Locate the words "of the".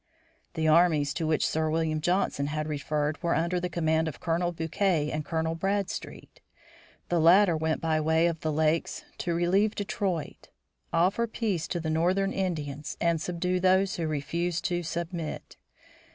8.25-8.51